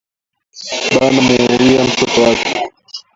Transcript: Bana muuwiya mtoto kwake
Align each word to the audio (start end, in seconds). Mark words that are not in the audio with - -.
Bana 0.99 1.19
muuwiya 1.27 1.81
mtoto 1.87 2.09
kwake 2.13 2.53